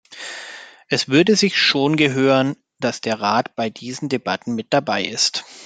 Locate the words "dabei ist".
4.73-5.43